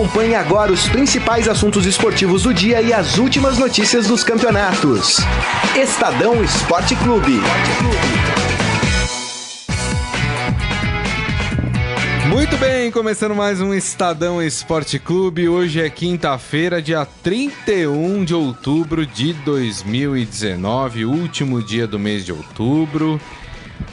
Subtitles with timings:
[0.00, 5.18] Acompanhe agora os principais assuntos esportivos do dia e as últimas notícias dos campeonatos.
[5.76, 7.38] Estadão Esporte Clube.
[12.30, 15.50] Muito bem, começando mais um Estadão Esporte Clube.
[15.50, 23.20] Hoje é quinta-feira, dia 31 de outubro de 2019, último dia do mês de outubro.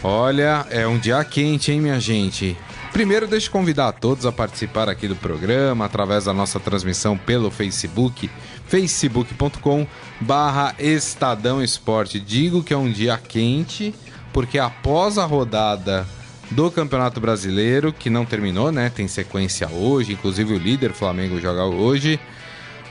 [0.02, 2.56] Olha, é um dia quente, hein, minha gente?
[2.98, 7.16] Primeiro, deixa eu convidar a todos a participar aqui do programa através da nossa transmissão
[7.16, 8.28] pelo Facebook,
[8.66, 9.86] facebook.com
[10.20, 12.20] barra Estadão Esporte.
[12.20, 13.94] Digo que é um dia quente,
[14.34, 16.08] porque após a rodada
[16.50, 18.90] do Campeonato Brasileiro, que não terminou, né?
[18.90, 22.20] Tem sequência hoje, inclusive o líder Flamengo joga hoje.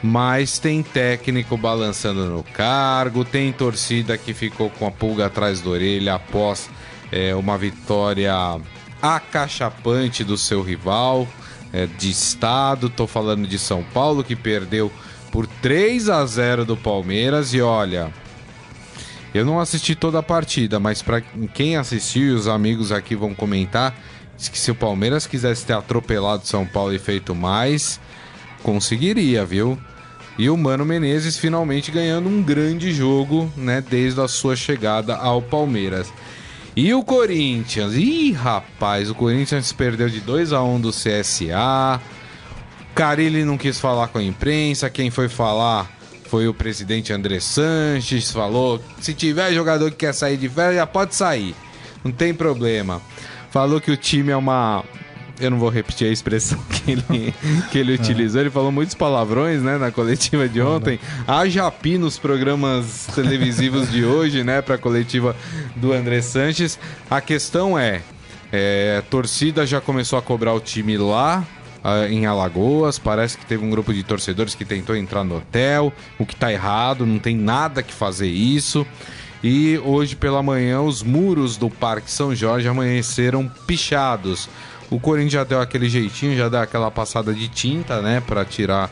[0.00, 5.69] Mas tem técnico balançando no cargo, tem torcida que ficou com a pulga atrás da
[5.69, 6.70] orelha após
[7.11, 8.33] é, uma vitória
[9.00, 11.27] acachapante do seu rival
[11.73, 12.88] é, de estado.
[12.88, 14.91] Tô falando de São Paulo que perdeu
[15.30, 18.12] por 3 a 0 do Palmeiras e olha,
[19.34, 21.20] eu não assisti toda a partida, mas para
[21.53, 23.94] quem assistiu, os amigos aqui vão comentar,
[24.36, 28.00] diz que se o Palmeiras quisesse ter atropelado São Paulo e feito mais,
[28.62, 29.78] conseguiria, viu?
[30.38, 35.42] E o Mano Menezes finalmente ganhando um grande jogo, né, desde a sua chegada ao
[35.42, 36.12] Palmeiras.
[36.77, 37.94] E o Corinthians?
[37.94, 41.98] Ih, rapaz, o Corinthians perdeu de 2 a 1 do CSA.
[42.94, 45.91] Carilli não quis falar com a imprensa, quem foi falar
[46.28, 50.86] foi o presidente André Sanches, falou: se tiver jogador que quer sair de férias, já
[50.86, 51.54] pode sair.
[52.04, 53.00] Não tem problema.
[53.50, 54.84] Falou que o time é uma.
[55.39, 57.34] Eu não vou repetir a expressão que ele,
[57.70, 58.41] que ele utilizou.
[58.41, 60.98] Ele falou muitos palavrões, né, na coletiva de ontem.
[61.27, 65.37] Haja pi nos programas televisivos de hoje, né, para a coletiva
[65.75, 66.78] do André Sanches.
[67.11, 68.03] A questão é,
[68.53, 71.45] é, a torcida já começou a cobrar o time lá
[72.09, 72.98] em Alagoas.
[72.98, 76.53] Parece que teve um grupo de torcedores que tentou entrar no hotel, o que está
[76.53, 78.87] errado, não tem nada que fazer isso.
[79.43, 84.49] E hoje pela manhã os muros do Parque São Jorge amanheceram pichados.
[84.91, 88.91] O Corinthians já deu aquele jeitinho, já deu aquela passada de tinta, né, para tirar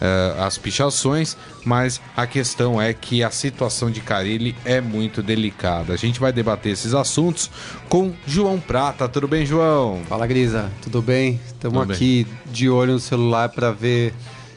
[0.00, 5.92] uh, as pichações, mas a questão é que a situação de Carilli é muito delicada.
[5.92, 7.50] A gente vai debater esses assuntos
[7.88, 9.08] com João Prata.
[9.08, 10.02] Tudo bem, João?
[10.08, 10.70] Fala, Grisa.
[10.82, 11.40] Tudo bem?
[11.46, 12.52] Estamos aqui bem.
[12.52, 14.12] de olho no celular para ver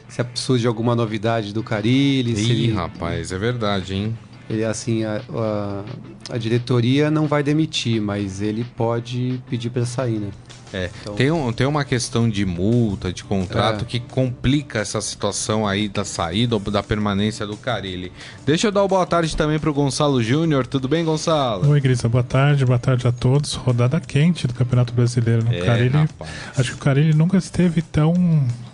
[0.08, 2.32] se surge alguma novidade do Carilli.
[2.32, 2.72] Ih, ele...
[2.72, 4.18] rapaz, é verdade, hein?
[4.48, 10.18] Ele, assim, a, a, a diretoria não vai demitir, mas ele pode pedir para sair,
[10.18, 10.30] né?
[10.72, 11.14] É, então...
[11.14, 13.84] tem, um, tem uma questão de multa, de contrato, é.
[13.84, 18.12] que complica essa situação aí da saída ou da permanência do Carilli.
[18.46, 20.66] Deixa eu dar uma boa tarde também para o Gonçalo Júnior.
[20.66, 21.68] Tudo bem, Gonçalo?
[21.68, 22.08] Oi, Grisa.
[22.08, 23.54] Boa tarde, boa tarde a todos.
[23.54, 25.44] Rodada quente do Campeonato Brasileiro.
[25.44, 25.58] Né?
[25.58, 26.08] É, Carilli,
[26.56, 28.14] acho que o Carilli nunca esteve tão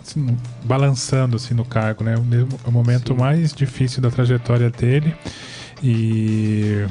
[0.05, 2.15] assim, balançando assim, no cargo, né?
[2.65, 3.19] O momento Sim.
[3.19, 5.15] mais difícil da trajetória dele.
[5.83, 6.85] E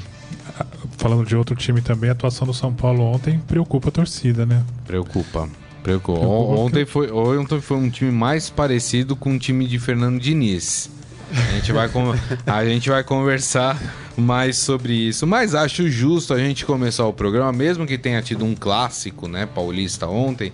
[1.06, 4.60] falando de outro time também, a atuação do São Paulo ontem preocupa a torcida, né?
[4.84, 5.48] Preocupa.
[5.80, 6.18] Preocupa.
[6.18, 10.90] Ontem, foi, ontem foi um time mais parecido com o time de Fernando Diniz.
[11.30, 11.88] A gente, vai
[12.44, 13.80] a gente vai conversar
[14.16, 15.28] mais sobre isso.
[15.28, 19.46] Mas acho justo a gente começar o programa, mesmo que tenha tido um clássico, né,
[19.46, 20.52] paulista ontem,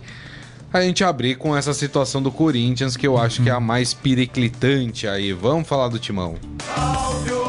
[0.71, 3.95] a gente abrir com essa situação do Corinthians, que eu acho que é a mais
[3.95, 5.33] periclitante aí.
[5.33, 6.37] Vamos falar do timão.
[6.77, 7.42] Salve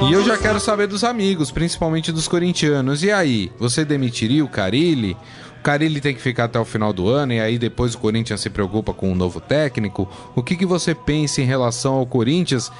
[0.00, 3.02] E eu já quero saber dos amigos, principalmente dos corintianos.
[3.02, 5.16] E aí, você demitiria o Carilli?
[5.58, 8.40] O Carilli tem que ficar até o final do ano e aí depois o Corinthians
[8.40, 10.08] se preocupa com um novo técnico?
[10.36, 12.70] O que, que você pensa em relação ao Corinthians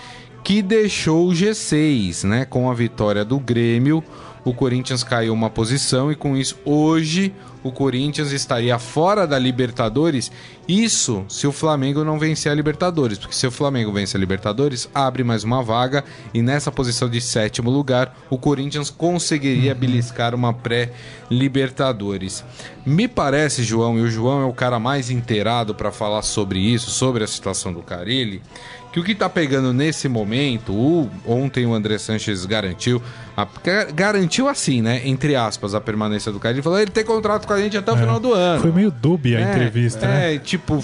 [0.44, 2.44] que deixou o G6, né?
[2.44, 4.02] Com a vitória do Grêmio,
[4.44, 10.30] o Corinthians caiu uma posição e com isso hoje o Corinthians estaria fora da Libertadores.
[10.66, 14.88] Isso se o Flamengo não vencer a Libertadores, porque se o Flamengo vencer a Libertadores,
[14.94, 19.78] abre mais uma vaga e nessa posição de sétimo lugar, o Corinthians conseguiria uhum.
[19.78, 22.44] beliscar uma pré-Libertadores.
[22.86, 26.90] Me parece, João, e o João é o cara mais inteirado para falar sobre isso,
[26.90, 28.40] sobre a situação do Carilli
[28.92, 33.02] que o que está pegando nesse momento, o, ontem o André Sanches garantiu,
[33.36, 33.46] a,
[33.92, 35.02] garantiu assim, né?
[35.04, 36.54] Entre aspas, a permanência do cara.
[36.54, 38.60] Ele falou: ele tem contrato com a gente até o é, final do ano.
[38.60, 40.34] Foi meio dúbia a é, entrevista, é, né?
[40.34, 40.82] É, tipo,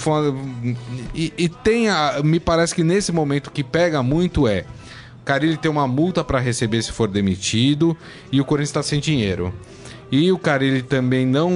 [1.15, 4.65] e, e tem a, me parece que nesse momento o que pega muito é.
[5.21, 7.97] O Carilli tem uma multa para receber se for demitido
[8.31, 9.55] e o Corinthians está sem dinheiro.
[10.17, 11.51] E o cara ele também não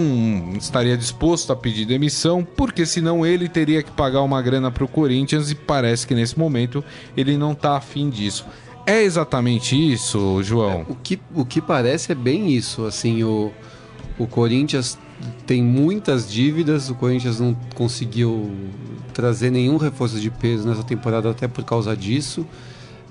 [0.58, 4.88] estaria disposto a pedir demissão, porque senão ele teria que pagar uma grana para o
[4.88, 6.82] Corinthians e parece que nesse momento
[7.16, 8.44] ele não está afim disso.
[8.84, 10.80] É exatamente isso, João?
[10.80, 12.84] É, o, que, o que parece é bem isso.
[12.84, 13.52] Assim, o,
[14.18, 14.98] o Corinthians
[15.46, 18.50] tem muitas dívidas, o Corinthians não conseguiu
[19.14, 22.44] trazer nenhum reforço de peso nessa temporada até por causa disso.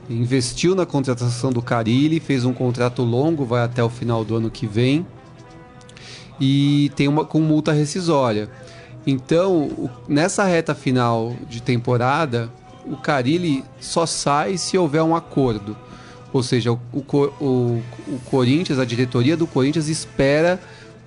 [0.09, 4.51] Investiu na contratação do Carilli, fez um contrato longo, vai até o final do ano
[4.51, 5.05] que vem.
[6.39, 8.49] E tem uma com multa rescisória.
[9.05, 12.49] Então, nessa reta final de temporada,
[12.85, 15.75] o Carilli só sai se houver um acordo.
[16.33, 20.59] Ou seja, o, o, o, Corinthians, a diretoria do Corinthians espera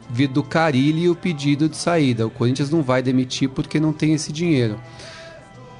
[0.08, 2.26] vir do Carilli o pedido de saída.
[2.26, 4.80] O Corinthians não vai demitir porque não tem esse dinheiro.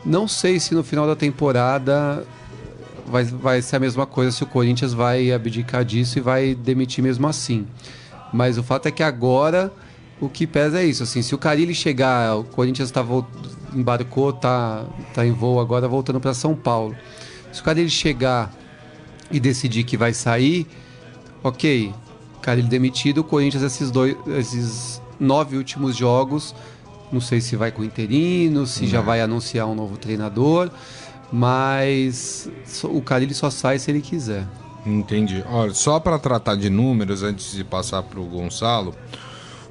[0.05, 2.25] Não sei se no final da temporada
[3.07, 7.03] vai, vai ser a mesma coisa, se o Corinthians vai abdicar disso e vai demitir
[7.03, 7.67] mesmo assim.
[8.33, 9.73] Mas o fato é que agora
[10.21, 11.03] o que pesa é isso.
[11.03, 13.05] Assim, se o Carilli chegar, o Corinthians está
[13.75, 14.85] embarcou, tá,
[15.15, 16.95] tá em voo agora voltando para São Paulo.
[17.53, 18.53] Se o Carilli chegar
[19.31, 20.67] e decidir que vai sair,
[21.43, 21.93] ok,
[22.43, 26.55] Carilli demitido, o Corinthians esses dois, esses nove últimos jogos,
[27.13, 28.89] não sei se vai com interino, se não.
[28.89, 30.71] já vai anunciar um novo treinador,
[31.33, 32.51] mas
[32.85, 34.47] o Carilli só sai se ele quiser.
[34.85, 35.45] Entendi.
[35.49, 38.95] Olha, só para tratar de números antes de passar para o Gonçalo,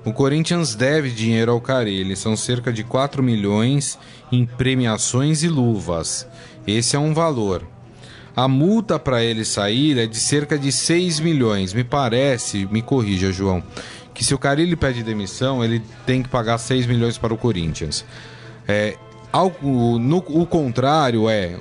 [0.06, 3.98] o Corinthians deve dinheiro ao Carilli, são cerca de 4 milhões
[4.32, 6.28] em premiações e luvas.
[6.66, 7.64] Esse é um valor.
[8.36, 11.74] A multa para ele sair é de cerca de 6 milhões.
[11.74, 13.62] Me parece, me corrija, João,
[14.14, 18.06] que se o Carilli pede demissão, ele tem que pagar 6 milhões para o Corinthians.
[18.68, 18.96] É,
[19.32, 21.58] ao, no, o contrário é,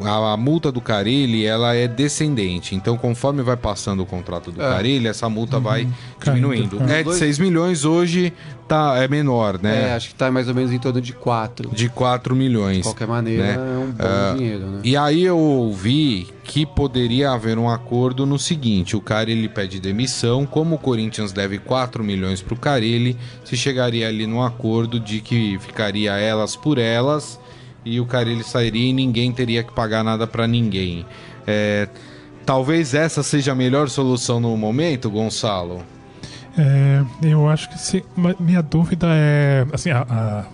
[0.00, 2.74] a, a, multa do Carilli ela é descendente.
[2.74, 4.68] Então, conforme vai passando o contrato do é.
[4.68, 5.62] Carilli, essa multa uhum.
[5.62, 5.88] vai
[6.22, 6.78] diminuindo.
[6.78, 6.92] Caindo.
[6.92, 8.32] É de 6 milhões, hoje
[8.66, 9.90] tá, é menor, né?
[9.90, 11.70] É, acho que está mais ou menos em torno de 4.
[11.70, 12.78] De 4 milhões.
[12.78, 13.54] De qualquer maneira, né?
[13.54, 14.80] é um bom uh, dinheiro, né?
[14.82, 20.46] E aí eu ouvi que poderia haver um acordo no seguinte: o Carilli pede demissão,
[20.46, 25.20] como o Corinthians deve 4 milhões para o Carilli, se chegaria ali num acordo de
[25.20, 27.38] que ficaria elas por elas
[27.84, 31.04] e o Carilli sairia e ninguém teria que pagar nada para ninguém.
[31.46, 31.88] É,
[32.46, 35.82] talvez essa seja a melhor solução no momento, Gonçalo.
[36.56, 38.02] É, eu acho que sim.
[38.38, 40.44] Minha dúvida é assim, a, a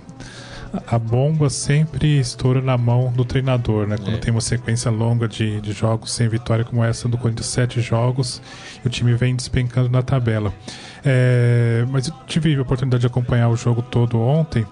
[0.87, 3.97] a bomba sempre estoura na mão do treinador, né?
[3.97, 4.19] Quando é.
[4.19, 8.43] tem uma sequência longa de, de jogos sem vitória como essa do Corinthians, sete jogos,
[8.85, 10.53] e o time vem despencando na tabela.
[11.05, 14.67] É, mas eu tive a oportunidade de acompanhar o jogo todo ontem.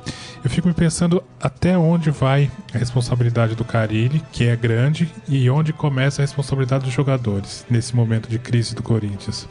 [0.45, 5.49] Eu fico me pensando até onde vai a responsabilidade do Carilli, que é grande, e
[5.51, 9.49] onde começa a responsabilidade dos jogadores nesse momento de crise do Corinthians.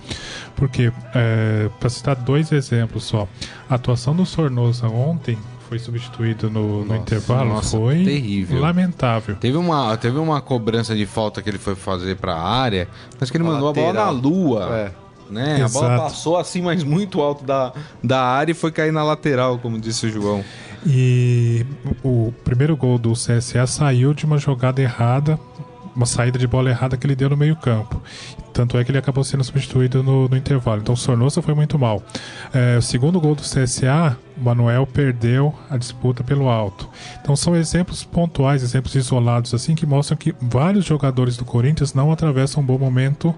[0.56, 3.28] Porque, é, para citar dois exemplos só,
[3.70, 5.38] a atuação do Sornosa ontem
[5.68, 8.60] foi substituído no, nossa, no intervalo nossa, foi terrível.
[8.62, 9.36] lamentável.
[9.36, 12.88] Teve uma, teve uma cobrança de falta que ele foi fazer para a área,
[13.20, 13.90] mas que ele mandou lateral.
[13.90, 14.78] a bola na lua.
[14.78, 15.05] É.
[15.30, 15.64] Né?
[15.64, 17.74] A bola passou assim, mas muito alto da,
[18.04, 20.44] da área e foi cair na lateral, como disse o João.
[20.86, 21.66] E
[22.04, 25.40] o primeiro gol do CSA saiu de uma jogada errada
[25.96, 28.02] uma saída de bola errada que ele deu no meio-campo.
[28.52, 30.82] Tanto é que ele acabou sendo substituído no, no intervalo.
[30.82, 32.04] Então o Sornosa foi muito mal.
[32.54, 36.90] É, o segundo gol do CSA, o Manuel perdeu a disputa pelo alto.
[37.22, 42.12] Então são exemplos pontuais, exemplos isolados assim que mostram que vários jogadores do Corinthians não
[42.12, 43.34] atravessam um bom momento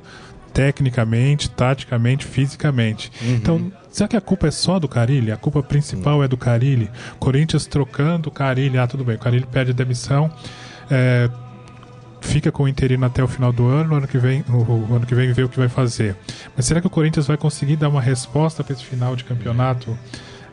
[0.58, 3.12] tecnicamente, taticamente, fisicamente.
[3.22, 3.36] Uhum.
[3.36, 5.32] Então, será que a culpa é só do Carilli?
[5.32, 6.24] A culpa principal uhum.
[6.24, 6.90] é do Carilli?
[7.20, 10.32] Corinthians trocando o Carilli, ah, tudo bem, o Carilli pede demissão.
[10.90, 11.30] É,
[12.22, 15.14] fica com o interino até o final do ano, ano que vem, o, ano que
[15.14, 16.16] vem vê o que vai fazer.
[16.56, 19.96] Mas será que o Corinthians vai conseguir dar uma resposta para esse final de campeonato?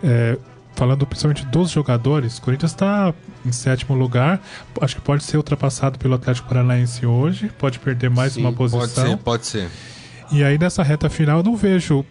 [0.03, 0.37] É,
[0.75, 3.15] falando principalmente dos jogadores, o Corinthians está
[3.45, 4.41] em sétimo lugar,
[4.81, 8.81] acho que pode ser ultrapassado pelo Atlético Paranaense hoje, pode perder mais Sim, uma posição.
[8.81, 9.69] Pode ser, pode ser.
[10.33, 12.05] E aí nessa reta final eu não vejo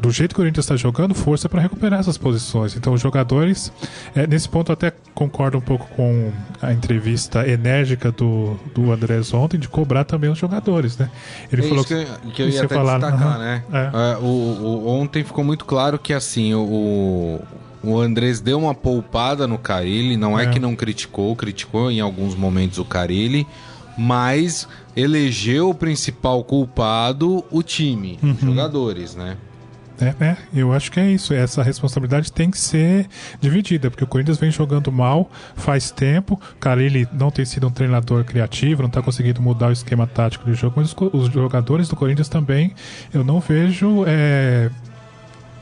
[0.00, 2.76] do jeito que o Corinthians está jogando, força para recuperar essas posições.
[2.76, 3.72] Então, os jogadores,
[4.14, 6.30] é, nesse ponto, até concordo um pouco com
[6.60, 11.10] a entrevista enérgica do, do Andrés ontem, de cobrar também os jogadores, né?
[11.50, 13.64] Ele é falou que, que eu ia até falar, destacar, né?
[13.72, 14.12] É.
[14.12, 17.40] É, o, o, ontem ficou muito claro que, assim, o,
[17.82, 22.00] o Andrés deu uma poupada no Carilli, não é, é que não criticou, criticou em
[22.00, 23.46] alguns momentos o Carilli,
[23.96, 28.32] mas elegeu o principal culpado, o time, uhum.
[28.32, 29.36] os jogadores, né?
[30.00, 31.32] É, é, eu acho que é isso.
[31.32, 33.06] Essa responsabilidade tem que ser
[33.40, 36.40] dividida, porque o Corinthians vem jogando mal faz tempo.
[36.58, 40.44] Cara, ele não tem sido um treinador criativo, não está conseguindo mudar o esquema tático
[40.44, 42.74] do jogo, mas os, os, jogadores do Corinthians também,
[43.12, 44.68] eu não vejo é,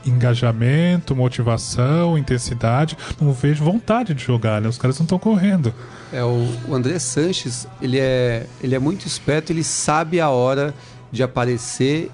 [0.05, 4.67] engajamento, motivação, intensidade, não vejo vontade de jogar, né?
[4.67, 5.73] Os caras não estão correndo.
[6.11, 10.73] É, o, André Sanches, ele é, ele é muito esperto, ele sabe a hora
[11.11, 12.11] de aparecer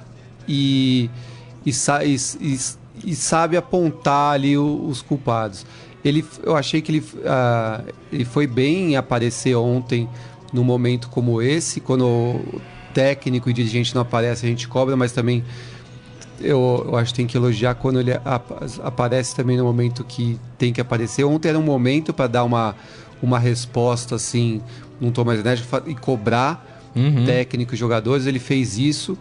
[0.48, 1.10] e
[1.66, 1.72] e,
[2.42, 2.60] e,
[3.06, 5.66] e sabe apontar ali o, os culpados.
[6.04, 10.08] Ele, eu achei que ele, uh, ele foi bem em aparecer ontem
[10.54, 12.62] num momento como esse, quando o
[12.94, 15.44] técnico e dirigente não aparece, a gente cobra, mas também
[16.42, 18.52] eu, eu acho que tem que elogiar quando ele ap
[18.84, 21.24] aparece também no momento que tem que aparecer.
[21.24, 22.76] Ontem era um momento para dar uma,
[23.22, 24.62] uma resposta assim,
[25.00, 27.26] num tom mais enérgico e cobrar uhum.
[27.26, 28.26] técnico e jogadores.
[28.26, 29.18] Ele fez isso.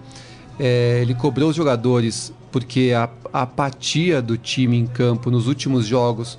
[0.58, 5.86] É, ele cobrou os jogadores porque a, a, apatia do time em campo nos últimos
[5.86, 6.38] jogos.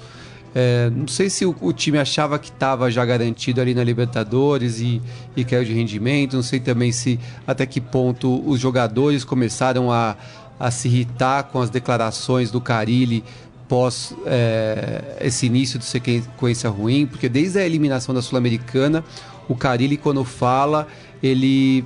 [0.54, 4.80] É, não sei se o, o time achava que estava já garantido ali na Libertadores
[4.80, 5.00] e,
[5.36, 6.36] e caiu de rendimento.
[6.36, 10.18] Não sei também se até que ponto os jogadores começaram a,
[10.60, 13.24] a se irritar com as declarações do Carilli
[13.68, 19.06] pós é, esse início de sequência ruim, porque desde a eliminação da Sul-Americana,
[19.48, 20.88] o Carilli, quando fala,
[21.22, 21.86] ele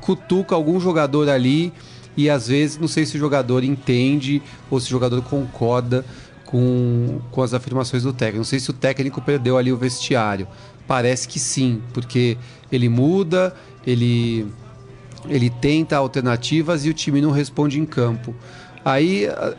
[0.00, 1.72] cutuca algum jogador ali
[2.16, 6.04] e às vezes não sei se o jogador entende ou se o jogador concorda
[6.44, 8.38] com, com as afirmações do técnico.
[8.38, 10.46] Não sei se o técnico perdeu ali o vestiário.
[10.86, 12.36] Parece que sim, porque
[12.70, 13.54] ele muda,
[13.86, 14.46] ele
[15.28, 18.34] ele tenta alternativas e o time não responde em campo.
[18.84, 19.54] Aí ah,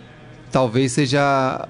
[0.52, 1.22] talvez seja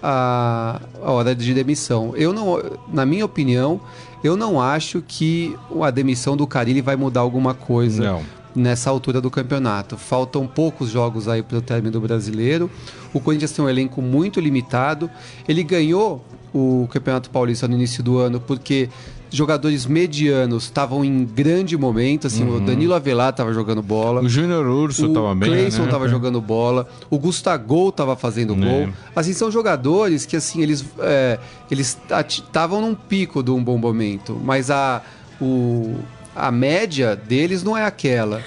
[0.01, 2.13] a, a hora de demissão.
[2.15, 2.61] Eu não,
[2.91, 3.81] na minha opinião,
[4.23, 8.03] eu não acho que a demissão do Carilli vai mudar alguma coisa.
[8.03, 9.97] Não nessa altura do campeonato.
[9.97, 12.71] Faltam poucos jogos aí para o término do brasileiro.
[13.13, 15.09] O Corinthians tem um elenco muito limitado.
[15.47, 18.89] Ele ganhou o Campeonato Paulista no início do ano porque
[19.35, 22.57] jogadores medianos estavam em grande momento, assim, uhum.
[22.57, 24.21] o Danilo Avelar estava jogando bola.
[24.21, 26.11] O Júnior Urso estava bem, O Cleison estava né?
[26.11, 28.57] jogando bola, o Gustavo estava fazendo é.
[28.57, 28.89] gol.
[29.15, 31.39] Assim, são jogadores que, assim, eles é,
[31.69, 35.01] eles estavam num pico de um bom momento, mas a,
[35.41, 35.95] o,
[36.35, 38.41] a média deles não é aquela.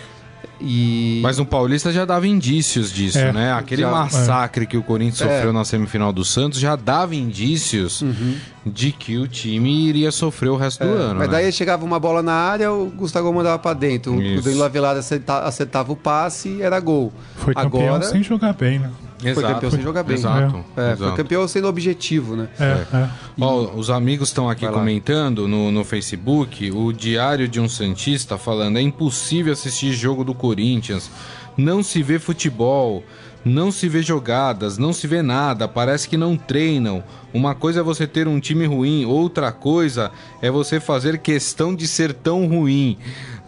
[0.61, 1.21] E...
[1.23, 3.53] Mas no Paulista já dava indícios disso, é, né?
[3.53, 4.67] Aquele já, massacre é.
[4.67, 5.35] que o Corinthians é.
[5.35, 8.37] sofreu na semifinal do Santos já dava indícios uhum.
[8.67, 11.19] de que o time iria sofrer o resto do é, ano.
[11.21, 11.35] Mas né?
[11.35, 14.21] daí chegava uma bola na área, o Gustavo mandava para dentro.
[14.21, 14.41] Isso.
[14.41, 17.13] O Danilo Avelar acertava, acertava o passe e era gol.
[17.37, 18.05] Foi campeão Agora...
[18.05, 18.91] sem jogar bem, né?
[19.23, 19.35] Exato.
[19.35, 20.17] Foi campeão sem jogar bem.
[20.17, 20.65] Exato.
[20.77, 20.99] É, exato.
[20.99, 22.49] Foi campeão sendo objetivo, né?
[22.59, 22.97] É, é.
[22.97, 23.11] é.
[23.41, 28.79] Ó, os amigos estão aqui comentando no, no Facebook, o Diário de um Santista falando,
[28.79, 31.11] é impossível assistir jogo do Corinthians,
[31.57, 33.03] não se vê futebol,
[33.45, 37.03] não se vê jogadas, não se vê nada, parece que não treinam.
[37.33, 41.87] Uma coisa é você ter um time ruim, outra coisa é você fazer questão de
[41.87, 42.99] ser tão ruim.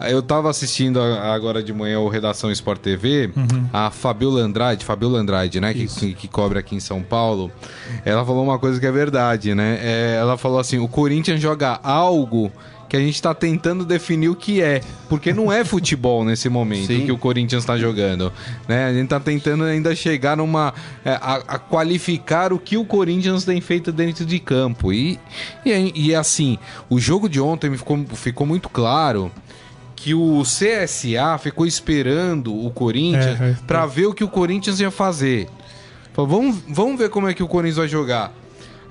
[0.09, 3.67] Eu tava assistindo agora de manhã o Redação Sport TV, uhum.
[3.71, 7.51] a Fabiola Andrade, Fabiola Andrade, né, que, que, que, cobre aqui em São Paulo.
[8.03, 9.79] Ela falou uma coisa que é verdade, né?
[9.81, 12.51] É, ela falou assim: o Corinthians joga algo
[12.91, 16.87] que a gente está tentando definir o que é, porque não é futebol nesse momento
[16.87, 17.05] Sim.
[17.05, 18.33] que o Corinthians está jogando,
[18.67, 18.83] né?
[18.83, 20.73] A gente está tentando ainda chegar numa
[21.05, 25.17] é, a, a, qualificar o que o Corinthians tem feito dentro de campo e
[25.65, 29.31] e, e assim o jogo de ontem ficou, ficou muito claro
[29.95, 34.81] que o CSA ficou esperando o Corinthians é, é, para ver o que o Corinthians
[34.81, 35.47] ia fazer.
[36.11, 38.33] Falou, vamos, vamos ver como é que o Corinthians vai jogar.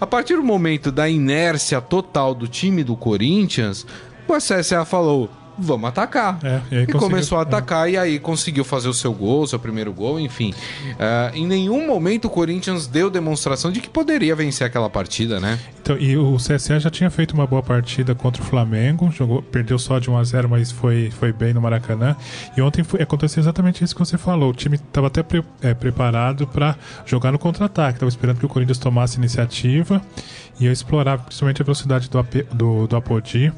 [0.01, 3.87] A partir do momento da inércia total do time do Corinthians,
[4.27, 5.29] o CSA falou:
[5.61, 6.39] vamos atacar.
[6.43, 7.93] É, e, e começou a atacar é.
[7.93, 10.53] e aí conseguiu fazer o seu gol, seu primeiro gol, enfim.
[10.93, 15.59] Uh, em nenhum momento o Corinthians deu demonstração de que poderia vencer aquela partida, né?
[15.81, 19.79] Então, e o CSA já tinha feito uma boa partida contra o Flamengo, jogou, perdeu
[19.79, 22.17] só de 1 a 0 mas foi, foi bem no Maracanã.
[22.57, 24.51] E ontem foi, aconteceu exatamente isso que você falou.
[24.51, 28.49] O time estava até pre, é, preparado para jogar no contra-ataque, estava esperando que o
[28.49, 30.01] Corinthians tomasse iniciativa
[30.61, 32.23] e ia explorar principalmente a velocidade do,
[32.55, 33.53] do, do Apodi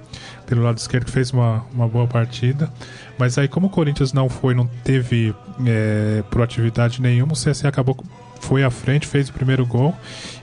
[0.47, 2.71] pelo lado esquerdo, que fez uma, uma boa partida.
[3.19, 5.35] Mas aí, como o Corinthians não foi, não teve
[5.67, 7.97] é, proatividade nenhuma, o CSA acabou
[8.41, 9.95] foi à frente, fez o primeiro gol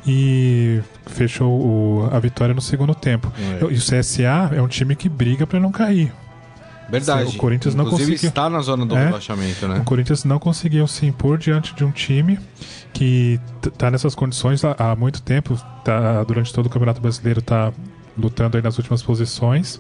[0.08, 3.32] e fechou o, a vitória no segundo tempo.
[3.38, 3.66] É.
[3.66, 6.12] E o CSA é um time que briga para não cair.
[6.90, 7.36] Verdade.
[7.36, 8.16] O Corinthians não conseguiu.
[8.16, 9.80] está na zona do é, rebaixamento, né?
[9.80, 12.40] O Corinthians não conseguiu se impor diante de um time
[12.94, 17.72] que está nessas condições há, há, muito tempo, tá, durante todo o Campeonato Brasileiro está
[18.18, 19.80] lutando aí nas últimas posições.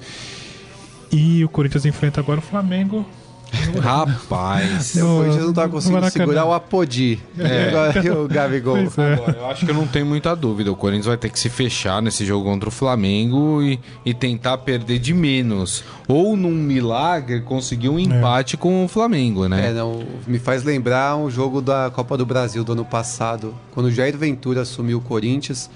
[1.11, 3.05] E o Corinthians enfrenta agora o Flamengo.
[3.81, 7.19] Rapaz, o Corinthians não tá conseguindo segurar o Apodi.
[7.37, 8.11] É.
[8.11, 8.77] o Gabigol.
[8.77, 9.13] É.
[9.13, 10.71] Agora, eu acho que eu não tenho muita dúvida.
[10.71, 14.57] O Corinthians vai ter que se fechar nesse jogo contra o Flamengo e, e tentar
[14.59, 15.83] perder de menos.
[16.07, 18.03] Ou, num milagre, conseguir um é.
[18.03, 18.57] empate é.
[18.57, 19.69] com o Flamengo, né?
[19.69, 23.87] É, não, me faz lembrar um jogo da Copa do Brasil do ano passado, quando
[23.87, 25.69] o Jair Ventura assumiu o Corinthians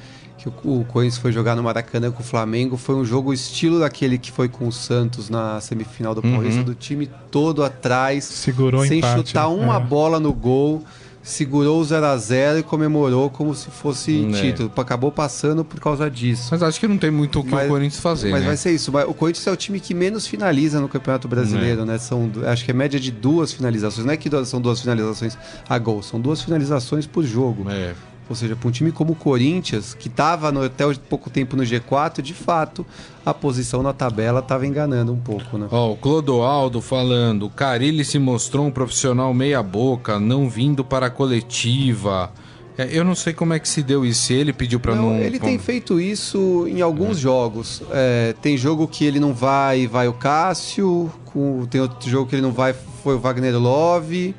[0.43, 2.75] que o Corinthians foi jogar no Maracanã com o Flamengo.
[2.75, 6.33] Foi um jogo estilo daquele que foi com o Santos na semifinal do uhum.
[6.33, 9.79] Paulista, do time todo atrás, Segurou sem empate, chutar uma é.
[9.79, 10.83] bola no gol.
[11.21, 14.41] segurou o 0 a 0 e comemorou como se fosse é.
[14.41, 14.71] título.
[14.75, 16.49] Acabou passando por causa disso.
[16.51, 18.29] Mas acho que não tem muito o que mas, o Corinthians fazer.
[18.29, 18.47] Mas né?
[18.47, 18.91] vai ser isso.
[19.07, 21.85] O Corinthians é o time que menos finaliza no Campeonato Brasileiro, é.
[21.85, 21.97] né?
[21.97, 24.05] São, acho que é média de duas finalizações.
[24.05, 25.37] Não é que são duas finalizações
[25.69, 27.69] a gol, são duas finalizações por jogo.
[27.69, 27.93] É.
[28.29, 32.21] Ou seja, para um time como o Corinthians, que estava até pouco tempo no G4,
[32.21, 32.85] de fato,
[33.25, 35.67] a posição na tabela estava enganando um pouco, né?
[35.69, 40.83] Ó, oh, o Clodoaldo falando, o Carilli se mostrou um profissional meia boca, não vindo
[40.85, 42.31] para a coletiva.
[42.77, 45.11] É, eu não sei como é que se deu isso, se ele pediu para não...
[45.11, 45.19] não...
[45.19, 47.21] Ele tem feito isso em alguns é.
[47.21, 47.83] jogos.
[47.91, 52.35] É, tem jogo que ele não vai, vai o Cássio, com, tem outro jogo que
[52.35, 54.33] ele não vai, foi o Wagner Love.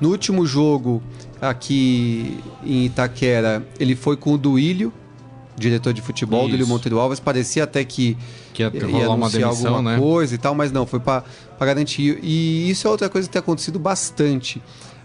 [0.00, 1.02] No último jogo
[1.40, 4.92] aqui em Itaquera, ele foi com o Duílio,
[5.56, 6.48] diretor de futebol, Isso.
[6.50, 7.20] Duílio Monteiro Alves.
[7.20, 8.16] Parecia até que,
[8.52, 9.98] que ia, ia anunciar demissão, alguma né?
[9.98, 11.24] coisa e tal, mas não, foi para
[11.60, 12.18] garantir.
[12.22, 14.62] E isso é outra coisa que tem acontecido bastante.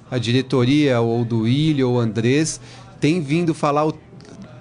[0.10, 2.60] A diretoria, ou o Duílio, ou o Andrés,
[3.00, 3.92] tem vindo falar o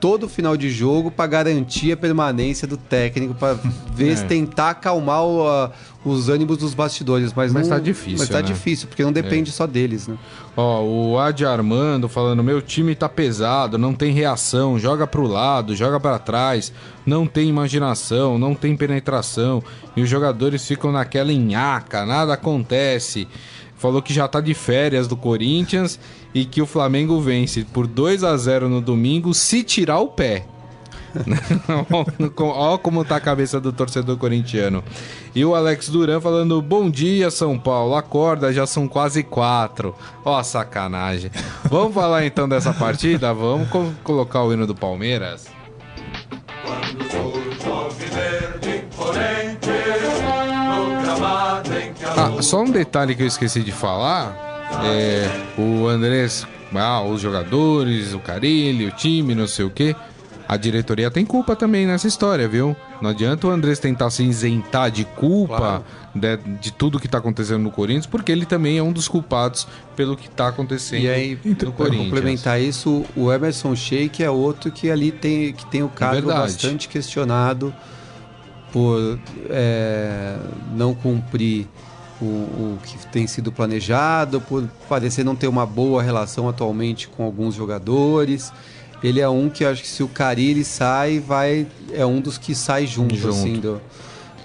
[0.04, 3.58] todo final de jogo para garantir a permanência do técnico, para
[3.94, 4.16] ver é.
[4.16, 5.70] se tentar acalmar o, a,
[6.04, 7.32] os ânimos dos bastidores.
[7.32, 8.18] Mas, mas não, tá difícil.
[8.18, 8.42] Mas tá né?
[8.42, 9.52] difícil, porque não depende é.
[9.54, 10.18] só deles, né?
[10.54, 15.75] Ó, o Adi Armando falando: meu time tá pesado, não tem reação, joga pro lado,
[15.75, 16.70] joga para trás,
[17.06, 19.62] não tem imaginação, não tem penetração,
[19.96, 23.26] e os jogadores ficam naquela enhaca, nada acontece
[23.76, 25.98] falou que já tá de férias do Corinthians
[26.34, 30.46] e que o Flamengo vence por 2 a 0 no domingo se tirar o pé.
[32.40, 34.82] Olha como tá a cabeça do torcedor corintiano.
[35.34, 37.94] E o Alex Duran falando: Bom dia, São Paulo.
[37.94, 39.94] Acorda, já são quase quatro.
[40.24, 41.30] Ó, sacanagem.
[41.70, 43.32] Vamos falar então dessa partida?
[43.32, 45.53] Vamos co colocar o hino do Palmeiras?
[52.44, 54.36] Só um detalhe que eu esqueci de falar.
[54.84, 59.96] É, o Andrés, ah, os jogadores, o Carilli, o time, não sei o quê.
[60.46, 62.76] A diretoria tem culpa também nessa história, viu?
[63.00, 65.85] Não adianta o Andrés tentar se isentar de culpa claro.
[66.14, 69.66] de, de, tudo que está acontecendo no Corinthians, porque ele também é um dos culpados
[69.96, 72.04] pelo que está acontecendo e aí, no Corinthians.
[72.04, 76.35] complementar isso, o Emerson Sheik é outro que ali tem, que tem o cargo é
[76.35, 77.74] bastante questionado
[78.70, 80.37] por é,
[80.74, 81.66] não cumprir
[82.20, 87.24] o, o, que tem sido planejado, por parecer não ter uma boa relação atualmente com
[87.24, 88.53] alguns jogadores.
[89.03, 92.55] Ele é um que acho que se o Carilli sai, vai é um dos que
[92.55, 93.35] sai junto, junto.
[93.35, 93.81] assim, do,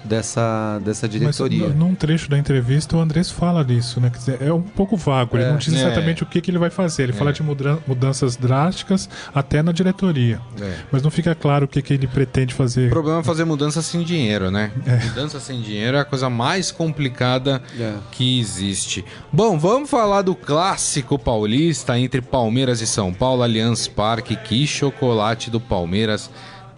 [0.03, 1.67] dessa, dessa diretoria.
[1.67, 4.09] Mas, num trecho da entrevista, o Andrés fala disso, né?
[4.09, 6.25] Quer dizer, é um pouco vago, ele é, não diz exatamente é.
[6.25, 7.03] o que, que ele vai fazer.
[7.03, 7.15] Ele é.
[7.15, 10.39] fala de mudanças drásticas até na diretoria.
[10.61, 10.73] É.
[10.91, 12.87] Mas não fica claro o que, que ele pretende fazer.
[12.87, 14.71] O problema é fazer mudança sem dinheiro, né?
[14.85, 14.97] É.
[15.05, 17.93] Mudança sem dinheiro é a coisa mais complicada é.
[18.11, 19.03] que existe.
[19.31, 24.35] Bom, vamos falar do clássico paulista entre Palmeiras e São Paulo, Allianz Parque.
[24.35, 26.29] Que chocolate do Palmeiras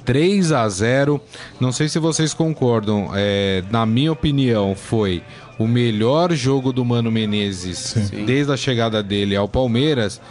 [0.06, 1.22] 3 a 0
[1.60, 5.24] Não sei se vocês concordam, é, na minha opinião, foi
[5.58, 8.26] o melhor jogo do Mano Menezes Sim.
[8.26, 10.22] desde a chegada dele ao Palmeiras.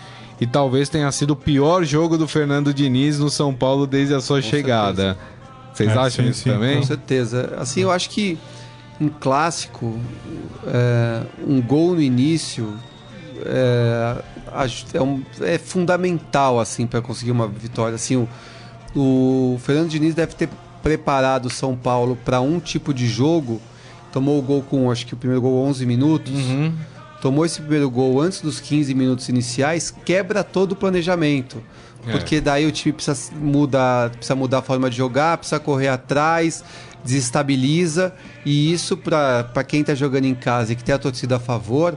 [0.40, 4.20] E talvez tenha sido o pior jogo do Fernando Diniz no São Paulo desde a
[4.20, 5.14] sua Com chegada.
[5.14, 5.30] Certeza.
[5.72, 6.76] Vocês é, acham sim, isso sim, também?
[6.76, 7.54] Com certeza.
[7.58, 8.38] Assim, eu acho que
[9.00, 9.98] um clássico,
[10.66, 12.74] é, um gol no início,
[13.44, 14.16] é,
[14.94, 17.94] é, um, é fundamental assim para conseguir uma vitória.
[17.94, 18.28] Assim, o,
[18.94, 20.48] o Fernando Diniz deve ter
[20.82, 23.60] preparado o São Paulo para um tipo de jogo.
[24.12, 26.32] Tomou o gol com, acho que o primeiro gol 11 minutos.
[26.32, 26.72] Uhum.
[27.20, 31.62] Tomou esse primeiro gol antes dos 15 minutos iniciais, quebra todo o planejamento.
[32.06, 32.12] É.
[32.12, 36.64] Porque daí o time precisa mudar, precisa mudar a forma de jogar, precisa correr atrás,
[37.04, 38.14] desestabiliza.
[38.44, 41.96] E isso, para quem está jogando em casa e que tem a torcida a favor,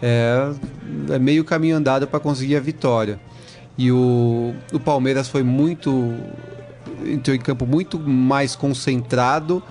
[0.00, 0.52] é,
[1.10, 3.18] é meio caminho andado para conseguir a vitória.
[3.80, 6.14] E o, o Palmeiras foi muito.
[7.02, 9.62] entrou em campo muito mais concentrado,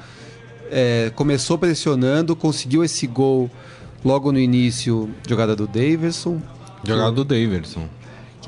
[0.72, 3.52] é, começou pressionando, conseguiu esse gol
[4.04, 6.41] logo no início, jogada do Davidson.
[6.84, 7.88] Jogada do Davidson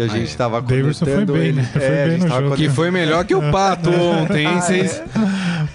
[0.07, 0.61] que a gente estava ah, é.
[0.61, 1.69] Davidson foi bem, né?
[1.71, 2.55] Foi é, bem no jogo.
[2.55, 4.59] Que foi melhor que o Pato ontem, hein?
[4.61, 5.01] Vocês...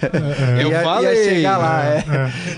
[0.01, 0.63] É.
[0.63, 1.25] Eu ia, falei.
[1.25, 2.03] Ia chegar lá, é.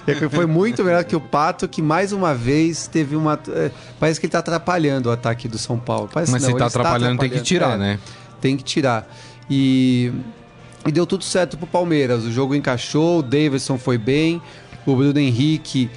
[0.07, 0.29] é.
[0.29, 3.39] Foi muito melhor que o Pato, que mais uma vez teve uma...
[3.49, 6.09] É, parece que ele está atrapalhando o ataque do São Paulo.
[6.11, 7.99] Parece, Mas não, se está atrapalhando, atrapalhando, tem que tirar, né?
[8.41, 9.07] Tem que tirar.
[9.49, 10.11] E,
[10.85, 12.23] e deu tudo certo pro Palmeiras.
[12.23, 14.41] O jogo encaixou, o Davidson foi bem,
[14.85, 15.89] o Bruno Henrique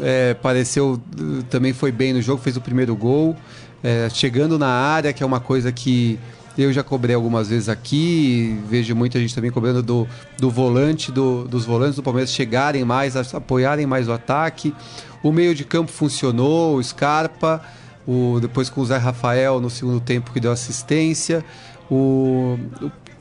[0.00, 1.00] é, pareceu...
[1.48, 3.36] Também foi bem no jogo, fez o primeiro gol
[3.82, 6.18] é, chegando na área, que é uma coisa que
[6.58, 10.06] eu já cobrei algumas vezes aqui, vejo muita gente também cobrando do,
[10.38, 14.74] do volante, do, dos volantes do Palmeiras chegarem mais, apoiarem mais o ataque.
[15.22, 17.62] O meio de campo funcionou, o Scarpa,
[18.06, 21.44] o, depois com o Zé Rafael no segundo tempo que deu assistência.
[21.90, 22.58] O,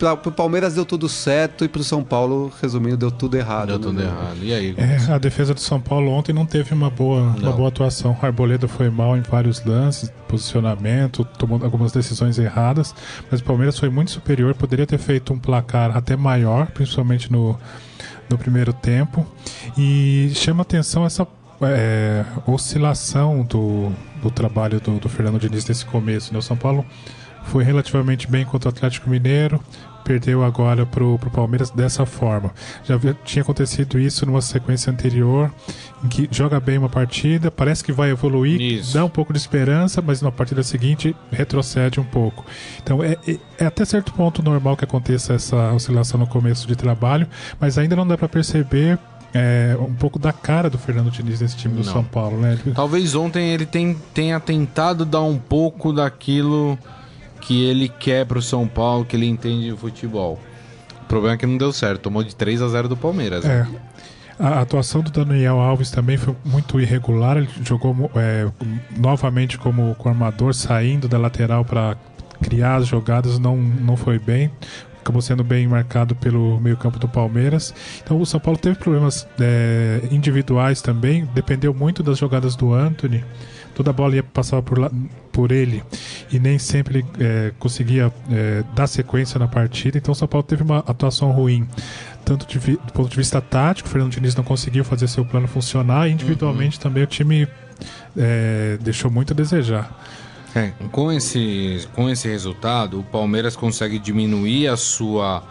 [0.05, 3.35] o para o Palmeiras deu tudo certo e para o São Paulo, resumindo, deu tudo
[3.35, 3.67] errado.
[3.67, 3.83] Deu né?
[3.83, 4.37] tudo errado.
[4.41, 4.75] E aí?
[4.77, 8.17] É, a defesa do São Paulo ontem não teve uma boa, uma boa atuação.
[8.21, 12.93] O Arboleda foi mal em vários lances, posicionamento, tomou algumas decisões erradas,
[13.29, 17.57] mas o Palmeiras foi muito superior, poderia ter feito um placar até maior, principalmente no,
[18.29, 19.25] no primeiro tempo.
[19.77, 21.27] E chama atenção essa
[21.61, 26.31] é, oscilação do, do trabalho do, do Fernando Diniz nesse começo.
[26.33, 26.39] Né?
[26.39, 26.85] O São Paulo
[27.45, 29.59] foi relativamente bem contra o Atlético Mineiro,
[30.03, 32.51] perdeu agora para o Palmeiras dessa forma.
[32.83, 35.51] Já tinha acontecido isso numa sequência anterior,
[36.03, 38.93] em que joga bem uma partida, parece que vai evoluir, isso.
[38.93, 42.45] dá um pouco de esperança, mas na partida seguinte retrocede um pouco.
[42.81, 46.75] Então é, é, é até certo ponto normal que aconteça essa oscilação no começo de
[46.75, 47.27] trabalho,
[47.59, 48.97] mas ainda não dá para perceber
[49.33, 51.93] é, um pouco da cara do Fernando Diniz nesse time do Não.
[51.93, 52.57] São Paulo, né?
[52.73, 53.67] Talvez ontem ele
[54.13, 56.77] tenha tentado dar um pouco daquilo
[57.41, 60.39] que ele quer pro São Paulo, que ele entende de futebol.
[61.03, 63.43] O problema é que não deu certo, tomou de 3 a 0 do Palmeiras.
[63.43, 63.67] Né?
[63.73, 63.89] É.
[64.41, 67.35] A atuação do Daniel Alves também foi muito irregular.
[67.35, 68.47] Ele jogou é,
[68.97, 71.97] novamente como, como armador, saindo da lateral para
[72.41, 74.49] criar as jogadas, não, não foi bem.
[75.01, 77.73] Acabou sendo bem marcado pelo meio-campo do Palmeiras.
[78.01, 83.23] Então o São Paulo teve problemas é, individuais também, dependeu muito das jogadas do Anthony
[83.79, 84.91] toda a bola ia passar por, lá,
[85.31, 85.81] por ele
[86.29, 89.97] e nem sempre é, conseguia é, dar sequência na partida.
[89.97, 91.65] Então o São Paulo teve uma atuação ruim,
[92.25, 95.47] tanto de, do ponto de vista tático, o Fernando Diniz não conseguiu fazer seu plano
[95.47, 96.83] funcionar, e individualmente uhum.
[96.83, 97.47] também o time
[98.17, 99.97] é, deixou muito a desejar.
[100.53, 105.41] É, com, esse, com esse resultado, o Palmeiras consegue diminuir a sua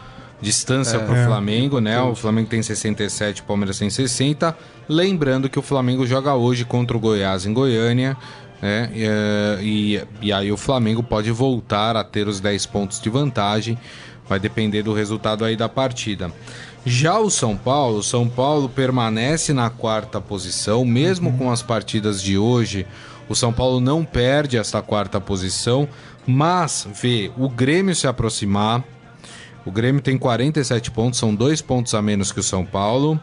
[0.40, 2.00] distância é, para o é, Flamengo, né?
[2.00, 4.56] O Flamengo tem 67, o Palmeiras tem 60.
[4.88, 8.16] Lembrando que o Flamengo joga hoje contra o Goiás em Goiânia.
[8.60, 8.90] Né?
[9.62, 13.78] E, eh, e, aí o Flamengo pode voltar a ter os 10 pontos de vantagem.
[14.28, 16.32] Vai depender do resultado aí da partida.
[16.84, 21.36] Já o São Paulo, São Paulo permanece na quarta posição, mesmo uhum.
[21.36, 22.86] com as partidas de hoje.
[23.28, 25.88] O São Paulo não perde esta quarta posição,
[26.26, 28.82] mas vê o Grêmio se aproximar,
[29.68, 33.20] o Grêmio tem 47 pontos, são dois pontos a menos que o São Paulo.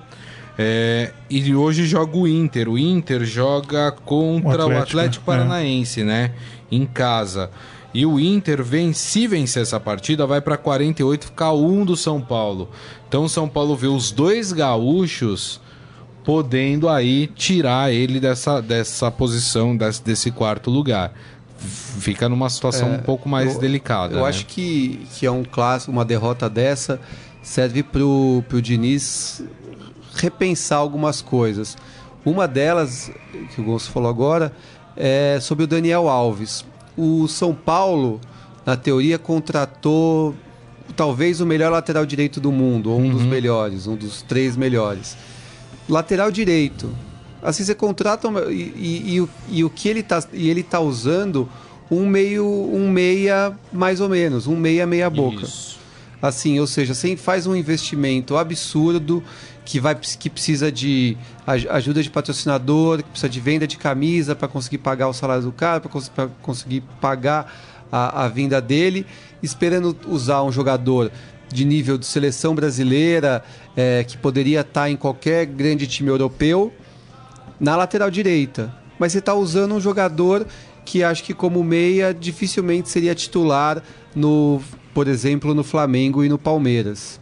[0.57, 2.69] É, e hoje joga o Inter.
[2.69, 5.35] O Inter joga contra o Atlético, o Atlético é.
[5.35, 6.03] Paranaense, é.
[6.03, 6.31] né?
[6.71, 7.49] Em casa.
[7.95, 12.21] E o Inter, vem, se vencer essa partida, vai para 48, ficar um do São
[12.21, 12.69] Paulo.
[13.07, 15.59] Então o São Paulo vê os dois gaúchos
[16.23, 21.11] podendo aí tirar ele dessa, dessa posição, desse, desse quarto lugar
[21.57, 24.15] fica numa situação é, um pouco mais eu, delicada.
[24.15, 24.29] Eu né?
[24.29, 26.99] acho que, que é um clássico, uma derrota dessa
[27.41, 29.43] serve para o Diniz
[30.15, 31.77] repensar algumas coisas.
[32.25, 33.11] Uma delas,
[33.53, 34.51] que o Gonçalo falou agora,
[34.97, 36.65] é sobre o Daniel Alves.
[36.97, 38.19] O São Paulo,
[38.65, 40.33] na teoria, contratou
[40.95, 43.11] talvez o melhor lateral direito do mundo, ou um uhum.
[43.11, 45.15] dos melhores, um dos três melhores.
[45.87, 46.89] Lateral direito,
[47.45, 49.29] Assim, você contrata uma, e, e, e,
[49.59, 51.47] e, o que ele tá, e ele tá usando
[51.91, 55.43] um meio, um meia mais ou menos, um meia meia boca.
[55.43, 55.77] Isso.
[56.19, 59.23] Assim, ou seja, você faz um investimento absurdo
[59.63, 64.47] que vai que precisa de ajuda de patrocinador, que precisa de venda de camisa para
[64.47, 67.53] conseguir pagar o salário do cara, para conseguir pagar
[67.91, 69.05] a, a vinda dele,
[69.43, 71.11] esperando usar um jogador
[71.53, 73.43] de nível de seleção brasileira
[73.77, 76.73] é, que poderia estar tá em qualquer grande time europeu
[77.59, 78.73] na lateral direita.
[78.99, 80.45] Mas você está usando um jogador
[80.83, 83.81] que acho que como meia dificilmente seria titular
[84.15, 84.61] no,
[84.93, 87.19] por exemplo, no Flamengo e no Palmeiras.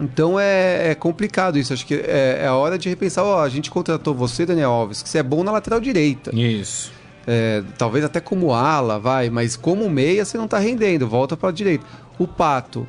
[0.00, 1.72] Então é, é complicado isso.
[1.72, 3.24] Acho que é, é, a hora de repensar.
[3.24, 6.34] Ó, a gente contratou você, Daniel Alves, que você é bom na lateral direita.
[6.36, 6.92] Isso.
[7.26, 11.08] É, talvez até como ala, vai, mas como meia você não está rendendo.
[11.08, 11.84] Volta para a direita.
[12.18, 12.86] O Pato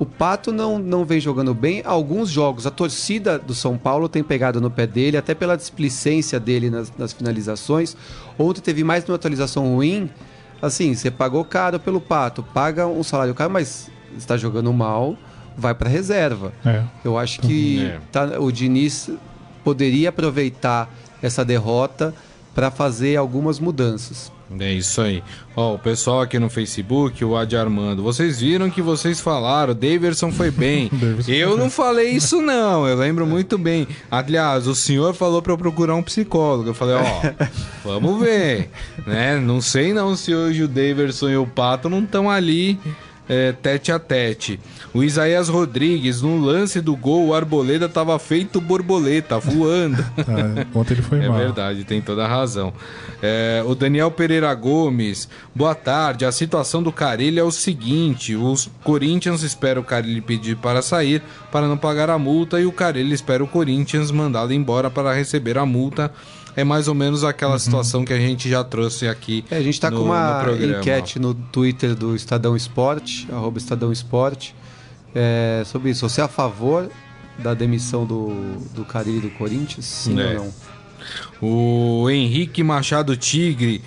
[0.00, 1.82] o Pato não, não vem jogando bem.
[1.84, 6.40] Alguns jogos, a torcida do São Paulo tem pegado no pé dele, até pela displicência
[6.40, 7.94] dele nas, nas finalizações.
[8.38, 10.08] Ontem teve mais uma atualização ruim.
[10.62, 15.18] Assim, você pagou caro pelo Pato, paga um salário caro, mas está jogando mal,
[15.54, 16.50] vai para reserva.
[16.64, 16.82] É.
[17.04, 18.00] Eu acho que é.
[18.10, 19.10] tá, o Diniz
[19.62, 22.14] poderia aproveitar essa derrota
[22.54, 24.32] para fazer algumas mudanças.
[24.58, 25.22] É isso aí.
[25.54, 30.32] Ó, o pessoal aqui no Facebook, o Adi Armando, vocês viram que vocês falaram, Daverson
[30.32, 30.90] foi bem.
[31.28, 33.86] eu não falei isso não, eu lembro muito bem.
[34.10, 36.70] Aliás, o senhor falou para eu procurar um psicólogo.
[36.70, 37.46] Eu falei, ó,
[37.84, 38.70] vamos ver,
[39.06, 39.38] né?
[39.38, 42.78] Não sei não se hoje o Daverson e o Pato não estão ali
[43.30, 44.58] é, tete a tete.
[44.92, 50.04] O Isaías Rodrigues, no lance do gol, o Arboleda tava feito borboleta, voando.
[50.18, 51.38] Ah, ontem ele foi é mal.
[51.38, 52.72] verdade, tem toda a razão.
[53.22, 56.24] É, o Daniel Pereira Gomes, boa tarde.
[56.24, 61.22] A situação do Carilli é o seguinte: os Corinthians esperam o Carilli pedir para sair
[61.52, 65.56] para não pagar a multa e o Carilli espera o Corinthians mandá-lo embora para receber
[65.56, 66.10] a multa.
[66.56, 69.44] É mais ou menos aquela situação que a gente já trouxe aqui.
[69.48, 73.56] É, a gente está no- com uma no enquete no Twitter do Estadão Esporte, arroba
[73.56, 74.52] Estadão Esporte,
[75.14, 76.08] é, sobre isso.
[76.08, 76.90] Você é a favor
[77.38, 78.28] da demissão do,
[78.74, 79.84] do Carilli do Corinthians?
[79.86, 80.38] Sim É.
[80.38, 80.52] ou não?
[81.40, 83.82] O Henrique Machado Tigre.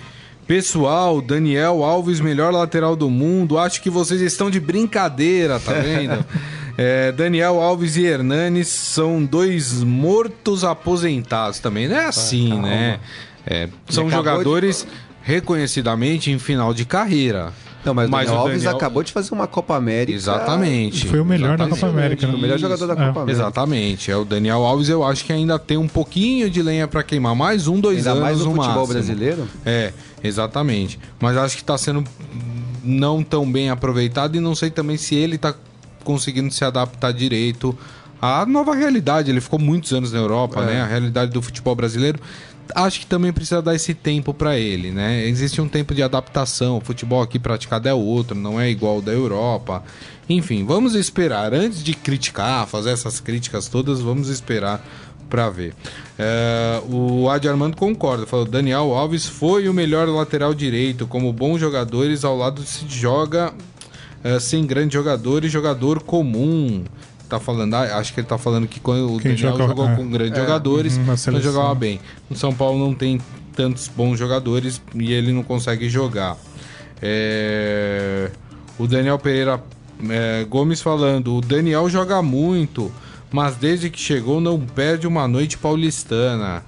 [0.47, 3.57] Pessoal, Daniel Alves, melhor lateral do mundo.
[3.57, 6.23] Acho que vocês estão de brincadeira, tá vendo?
[6.75, 11.87] É, Daniel Alves e Hernanes são dois mortos aposentados também.
[11.87, 12.67] Não é assim, calma.
[12.67, 12.99] né?
[13.45, 14.87] É, são acabou de- jogadores
[15.21, 17.53] reconhecidamente em final de carreira.
[17.85, 20.15] Não, mas, Mas o Daniel Alves Daniel- acabou de fazer uma Copa América.
[20.15, 21.07] Exatamente.
[21.07, 21.79] Foi o melhor da Exatamente.
[21.81, 22.27] Copa América.
[22.27, 22.33] né?
[22.33, 22.95] O melhor jogador da É.
[23.07, 23.31] Copa América.
[23.31, 24.11] Exatamente.
[24.11, 27.35] É o Daniel Alves, eu acho que ainda tem um pouquinho de lenha pra queimar.
[27.35, 28.93] Mais um, dois Ainda anos mais no no futebol máximo.
[28.93, 29.47] brasileiro.
[29.65, 29.91] É,
[30.23, 30.97] exatamente.
[31.19, 32.03] Mas acho que está sendo
[32.83, 35.53] não tão bem aproveitado e não sei também se ele está
[36.03, 37.77] conseguindo se adaptar direito
[38.21, 39.29] à nova realidade.
[39.31, 40.65] Ele ficou muitos anos na Europa, É.
[40.65, 40.81] né?
[40.81, 42.19] A realidade do futebol brasileiro.
[42.75, 45.27] Acho que também precisa dar esse tempo para ele, né?
[45.27, 46.77] Existe um tempo de adaptação.
[46.77, 49.83] O futebol aqui praticado é outro, não é igual ao da Europa.
[50.29, 51.53] Enfim, vamos esperar.
[51.53, 54.83] Antes de criticar, fazer essas críticas todas, vamos esperar
[55.29, 55.73] para ver.
[56.17, 61.07] É, o Adi Armando concorda, falou: Daniel Alves foi o melhor lateral direito.
[61.07, 63.53] Como bons jogadores, ao lado se joga
[64.23, 66.83] é, sem grandes jogadores, jogador comum.
[67.33, 69.89] Tá falando, ah, acho que ele tá falando que quando o Quem Daniel joga- jogou
[69.89, 69.95] é.
[69.95, 71.51] com grandes jogadores, uhum, na não seleção.
[71.51, 71.99] jogava bem.
[72.29, 73.19] No São Paulo não tem
[73.55, 76.37] tantos bons jogadores e ele não consegue jogar.
[77.01, 78.29] É,
[78.77, 79.61] O Daniel Pereira
[80.09, 82.91] é, Gomes falando: o Daniel joga muito,
[83.31, 86.63] mas desde que chegou não perde uma noite paulistana.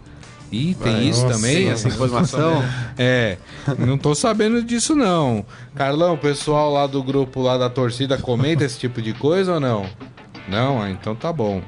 [0.51, 1.69] Ih, tem isso nossa, também?
[1.69, 2.63] essa informação.
[2.97, 3.38] É,
[3.80, 5.43] não tô sabendo disso não.
[5.73, 9.60] Carlão, o pessoal lá do grupo lá da torcida comenta esse tipo de coisa ou
[9.60, 9.86] não?
[10.47, 10.81] Não?
[10.81, 11.62] Ah, então tá bom.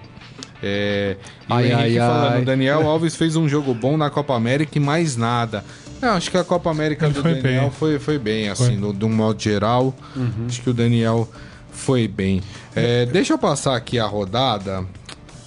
[0.62, 2.42] É, e Ai, o Henrique ai, falando, ai.
[2.46, 5.63] Daniel Alves fez um jogo bom na Copa América e mais nada.
[6.02, 7.72] Não, acho que a Copa América Ele do foi Daniel bem.
[7.72, 8.76] foi, foi bem, assim, Foi.
[8.76, 9.94] no- de um modo geral.
[10.16, 10.46] Uhum.
[10.48, 11.28] Acho que o Daniel
[11.72, 12.42] foi bem.
[12.76, 14.84] É, deixa eu passar aqui a rodada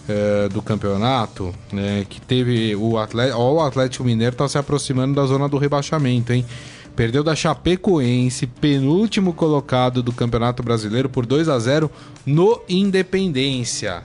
[0.08, 5.14] é, do campeonato, né, que teve o Atlético, ó, o Atlético Mineiro tá se aproximando
[5.14, 6.44] da zona do rebaixamento, hein?
[6.94, 11.90] Perdeu da Chapecoense, penúltimo colocado do Campeonato Brasileiro por 2 a 0
[12.26, 14.02] no Independência.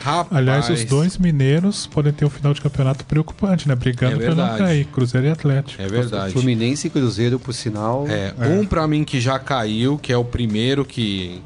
[0.00, 3.74] Rapaz, Aliás, os dois mineiros podem ter um final de campeonato preocupante, né?
[3.74, 4.86] Brigando É pra não cair.
[4.86, 5.82] Cruzeiro e Atlético.
[5.82, 6.32] É verdade.
[6.32, 8.06] Fluminense e Cruzeiro, por sinal.
[8.08, 11.42] É, um pra mim que já caiu, que é o primeiro que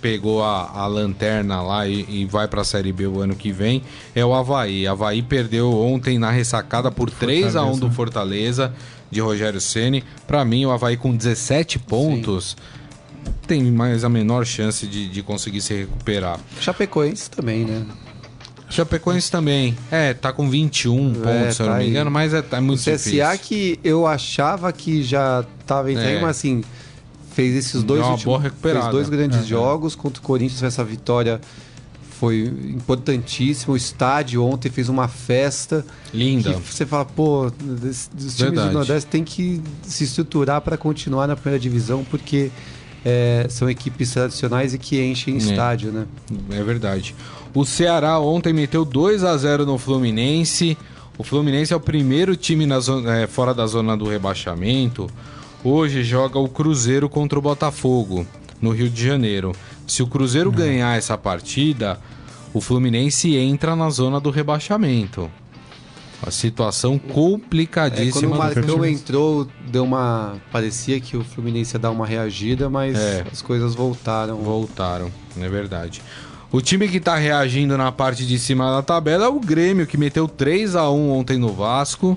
[0.00, 3.84] pegou a, a lanterna lá e, e vai pra Série B o ano que vem,
[4.16, 4.84] é o Havaí.
[4.84, 8.74] Havaí perdeu ontem na ressacada por 3 a 1 do Fortaleza
[9.12, 10.02] de Rogério Ceni.
[10.26, 12.56] Pra mim, o Havaí com 17 pontos
[13.46, 16.40] tem mais a menor chance de, de conseguir se recuperar.
[16.60, 17.84] Chapecoense também, né?
[18.70, 19.76] Chapecoense também.
[19.90, 21.90] É, tá com 21 pontos, se eu não tá me aí.
[21.90, 23.38] engano, mas é, é O muito CSA difícil.
[23.42, 26.20] que eu achava que já tava entrando, É.
[26.22, 26.64] mas assim,
[27.34, 31.38] fez esses dois últimos, fez dois grandes jogos contra o Corinthians, essa vitória
[32.22, 33.74] foi importantíssima.
[33.74, 36.52] O estádio ontem fez uma festa Linda.
[36.52, 37.52] você fala, pô, os
[38.14, 38.68] times Verdade.
[38.68, 42.48] do Nordeste tem que se estruturar para continuar na primeira divisão, porque
[43.04, 45.38] é, são equipes tradicionais e que enchem É.
[45.38, 46.06] estádio, né?
[46.50, 47.12] É verdade.
[47.52, 50.78] O Ceará ontem meteu 2 a 0 no Fluminense.
[51.18, 55.10] O Fluminense é o primeiro time na zona- é, fora da zona do rebaixamento.
[55.64, 58.24] Hoje joga o Cruzeiro contra o Botafogo,
[58.62, 59.52] no Rio de Janeiro.
[59.86, 61.98] Se o Cruzeiro ganhar essa partida,
[62.54, 65.28] o Fluminense entra na zona do rebaixamento.
[66.24, 68.28] A situação É, quando complicadíssima.
[68.28, 69.02] o do Marcão Fluminense.
[69.02, 70.36] entrou, deu uma.
[70.52, 73.24] Parecia que o Fluminense ia dar uma reagida, mas É.
[73.30, 74.36] as coisas voltaram.
[74.36, 76.00] Voltaram, é verdade.
[76.52, 79.96] O time que tá reagindo na parte de cima da tabela é o Grêmio, que
[79.96, 82.16] meteu 3 a 1 ontem no Vasco,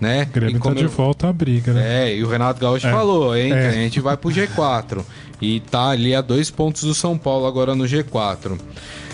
[0.00, 0.22] né?
[0.28, 2.08] O Grêmio E como tá de eu- volta à briga, né?
[2.10, 2.90] É, e o Renato Gaúcho É.
[2.90, 3.52] falou, hein?
[3.52, 3.68] É.
[3.68, 5.04] A gente vai pro G4.
[5.40, 8.58] E tá ali a dois pontos do São Paulo agora no G4.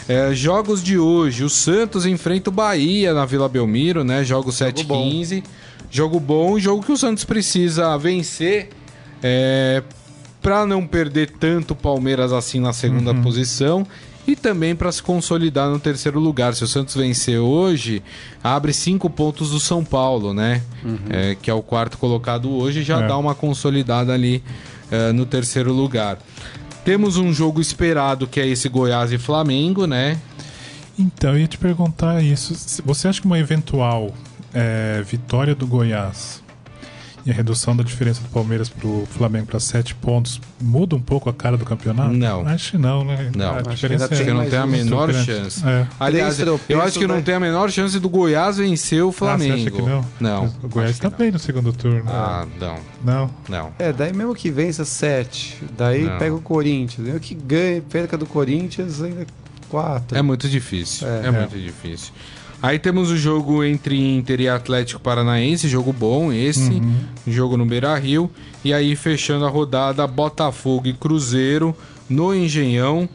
[0.09, 4.25] É, jogos de hoje, o Santos enfrenta o Bahia na Vila Belmiro, né?
[4.25, 5.43] Jogo 7-15.
[5.91, 8.71] Jogo bom, jogo que o Santos precisa vencer
[9.23, 9.83] é,
[10.41, 13.87] para não perder tanto o Palmeiras assim na segunda posição
[14.27, 16.55] e também para se consolidar no terceiro lugar.
[16.55, 18.03] Se o Santos vencer hoje,
[18.43, 20.63] abre cinco pontos do São Paulo, né?
[21.11, 23.09] É, que é o quarto colocado hoje, já É.
[23.09, 24.43] dá uma consolidada ali
[24.91, 26.19] é, no terceiro lugar.
[26.85, 30.19] Temos um jogo esperado que é esse Goiás e Flamengo, né?
[30.99, 32.55] Então, eu ia te perguntar isso.
[32.85, 34.13] Você acha que uma eventual
[34.53, 36.42] é, vitória do Goiás
[37.25, 41.29] e a redução da diferença do Palmeiras pro Flamengo para sete pontos muda um pouco
[41.31, 42.13] a cara do campeonato?
[42.13, 42.47] Não.
[42.47, 43.31] Acho que não, né?
[43.35, 43.51] Não.
[43.55, 45.25] A Acho diferença que que não tem a menor grande.
[45.27, 45.67] chance.
[45.67, 45.87] É.
[46.01, 47.23] Aliás, eu acho que não né?
[47.23, 49.55] tem a menor chance do Goiás vencer o Ah, Flamengo.
[49.57, 50.05] você acha que não?
[50.21, 50.55] Não.
[50.63, 51.17] O Goiás tá não.
[51.19, 52.05] bem no segundo turno.
[52.09, 53.31] Ah, não, Não.
[53.49, 53.73] não.
[53.79, 56.19] É, daí mesmo que vença 7, daí Não.
[56.19, 57.07] pega o Corinthians.
[57.09, 59.27] Eu que ganha, perca do Corinthians ainda
[59.69, 60.17] 4.
[60.19, 61.07] É muito difícil.
[61.09, 61.31] É, É.
[61.31, 62.13] muito difícil.
[62.63, 66.81] Aí temos o jogo entre Inter e Atlético Paranaense, jogo bom esse,
[67.27, 68.31] jogo no Beira Rio.
[68.65, 71.75] E aí fechando a rodada, Botafogo e Cruzeiro
[72.09, 73.09] no Engenhão.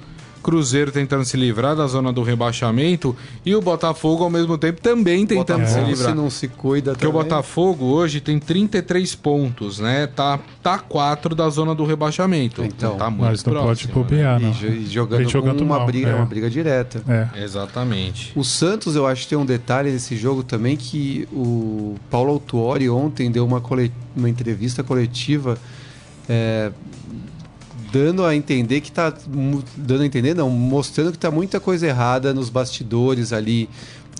[0.51, 3.13] Cruzeiro tentando se livrar da zona do rebaixamento
[3.45, 6.11] e o Botafogo ao mesmo tempo também tentando se livrar.
[6.11, 7.23] se não se cuida Porque o também.
[7.25, 10.07] Botafogo hoje tem 33 pontos, né?
[10.07, 12.63] Tá, tá 4 da zona do rebaixamento.
[12.63, 14.03] Então, tá muito Mas não pode próximo, né?
[14.03, 14.49] bobear, não.
[14.49, 16.15] E, jo- e jogando, Vem jogando uma, mal, briga, é.
[16.15, 17.03] uma briga direta.
[17.35, 17.43] É.
[17.43, 18.31] Exatamente.
[18.33, 22.89] O Santos, eu acho que tem um detalhe nesse jogo também que o Paulo Autuori
[22.89, 25.57] ontem deu uma, cole- uma entrevista coletiva
[26.29, 26.71] é,
[27.97, 29.11] dando a entender que tá
[29.75, 33.67] dando a entender não, mostrando que tá muita coisa errada nos bastidores ali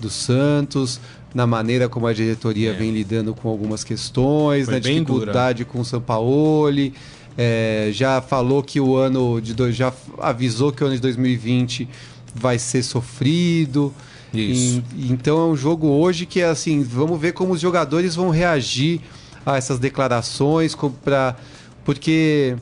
[0.00, 1.00] do Santos,
[1.34, 2.72] na maneira como a diretoria É.
[2.72, 6.92] vem lidando com algumas questões, Foi na dificuldade com o Sampaoli.
[7.36, 11.88] É, já falou que o ano de dois, já avisou que o ano de 2020
[12.34, 13.94] vai ser sofrido.
[14.34, 14.82] Isso.
[14.96, 18.30] E- então é um jogo hoje que é assim, vamos ver como os jogadores vão
[18.30, 19.00] reagir
[19.46, 21.36] a essas declarações, pra,
[21.84, 22.56] porque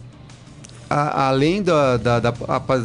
[0.89, 2.35] a- além da, da- da-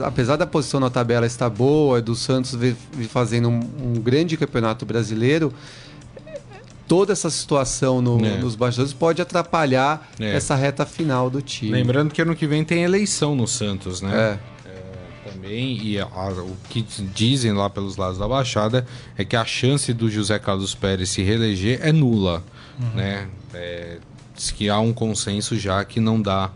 [0.03, 4.35] apesar da posição na tabela estar boa, do Santos vir, vir fazendo um, um grande
[4.37, 5.53] campeonato brasileiro,
[6.87, 8.37] toda essa situação no- É.
[8.37, 10.35] nos bastidores pode atrapalhar É.
[10.35, 11.71] essa reta final do time.
[11.71, 14.39] Lembrando que ano que vem tem eleição no Santos, né?
[14.47, 15.31] É.
[15.31, 16.81] Também, e a- o que
[17.13, 18.85] dizem lá pelos lados da Baixada
[19.17, 22.43] é que a chance do José Carlos Pérez se reeleger é nula,
[22.95, 23.27] né?
[23.53, 23.97] É,
[24.35, 26.49] diz que há um consenso já que não dá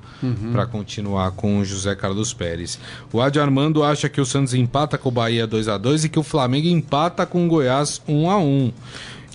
[0.51, 2.79] pra continuar com o José Carlos Pérez.
[3.13, 6.09] O Adi Armando acha que o Santos empata com o Bahia 2 a 2 e
[6.09, 8.73] que o Flamengo empata com o Goiás 1 a 1 O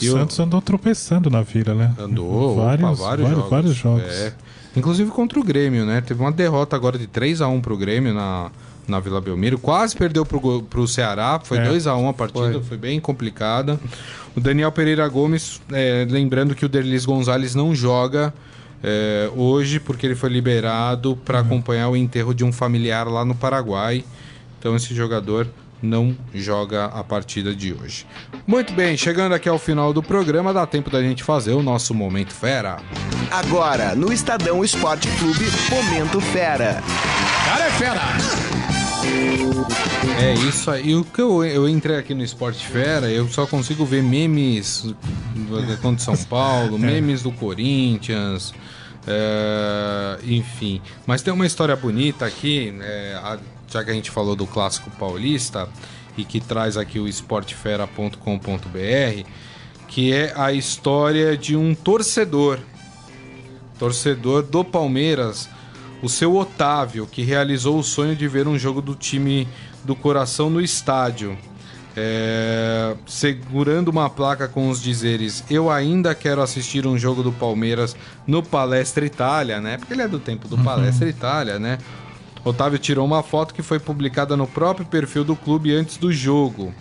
[0.04, 1.94] E o- Santos andou tropeçando na vila, né?
[1.98, 3.50] Andou, vários, opa, vários, jogos.
[3.50, 4.02] vários jogos.
[4.04, 4.32] É.
[4.74, 6.00] Inclusive contra o Grêmio, né?
[6.00, 8.50] Teve uma derrota agora de 3 a 1 pro Grêmio na,
[8.90, 9.58] na Vila Belmiro.
[9.58, 11.40] Quase perdeu pro, go- pro Ceará.
[11.42, 11.64] Foi É.
[11.64, 12.62] 2 a 1 a partida, foi.
[12.62, 12.76] Foi.
[12.76, 13.78] bem complicada.
[14.36, 18.32] O Daniel Pereira Gomes, é, lembrando que o Derlis Gonzalez não joga
[18.82, 23.34] é, hoje porque ele foi liberado para acompanhar o enterro de um familiar lá no
[23.34, 24.04] Paraguai.
[24.58, 25.46] Então esse jogador
[25.82, 28.06] não joga a partida de hoje.
[28.46, 31.94] Muito bem, chegando aqui ao final do programa, dá tempo da gente fazer o nosso
[31.94, 32.76] Momento Fera.
[33.30, 36.82] Agora, no Estadão Esporte Clube, Momento Fera.
[38.66, 38.69] É
[40.48, 40.94] isso aí.
[40.94, 44.82] O que eu, eu entrei aqui no Esporte Fera, eu só consigo ver memes
[45.34, 48.52] do- contra São Paulo, memes do Corinthians,
[49.06, 50.80] é, enfim.
[51.06, 53.38] Mas tem uma história bonita aqui, é, a-
[53.70, 55.68] já que a gente falou do clássico paulista
[56.16, 59.24] e que traz aqui o esportefera.com.br,
[59.88, 62.58] que é a história de um torcedor
[63.78, 65.48] torcedor do Palmeiras,
[66.02, 69.46] o seu Otávio, que realizou o sonho de ver um jogo do time
[69.84, 71.36] do coração no estádio.
[71.96, 77.96] É, segurando uma placa com os dizeres Eu ainda quero assistir um jogo do Palmeiras
[78.28, 79.76] no Palestra Itália, né?
[79.76, 81.78] Porque ele é do tempo do Palestra Itália, né?
[82.44, 86.72] Otávio tirou uma foto que foi publicada no próprio perfil do clube antes do jogo.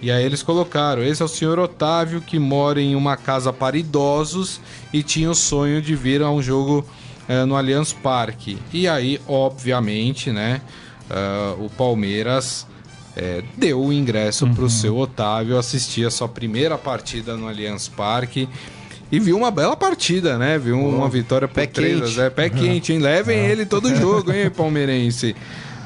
[0.00, 3.76] E aí eles colocaram: esse é o senhor Otávio que mora em uma casa para
[3.76, 4.60] idosos
[4.92, 6.84] e tinha o sonho de vir a um jogo
[7.28, 8.58] eh, no Allianz Parque.
[8.72, 10.60] E aí, obviamente, né,
[11.10, 12.66] ah, o Palmeiras
[13.14, 17.88] eh, deu o ingresso para o seu Otávio assistir a sua primeira partida no Allianz
[17.88, 18.48] Parque.
[19.10, 20.58] E viu uma bela partida, né?
[20.58, 22.14] Viu uma vitória por pé 3 a quente.
[22.14, 22.30] 0.
[22.30, 22.98] Pé quente, hein?
[22.98, 25.36] Levem ele todo jogo, hein, palmeirense?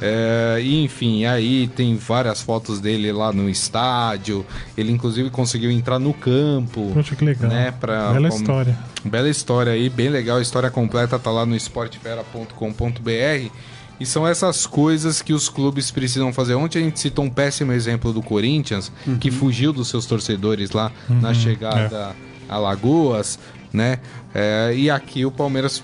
[0.00, 4.44] É, enfim, aí tem várias fotos dele lá no estádio.
[4.76, 6.90] Ele, inclusive, conseguiu entrar no campo.
[6.94, 7.50] Poxa, que legal.
[7.50, 8.78] Né, pra- Bela como- história.
[9.04, 10.38] Bela história aí, bem legal.
[10.38, 13.50] A história completa tá lá no esportefera.com.br.
[13.98, 16.54] E são essas coisas que os clubes precisam fazer.
[16.54, 20.92] Ontem a gente citou um péssimo exemplo do Corinthians, que fugiu dos seus torcedores lá
[21.08, 22.14] na chegada
[22.48, 23.38] a Lagoas,
[23.72, 23.98] né?
[24.34, 25.82] É, e aqui o Palmeiras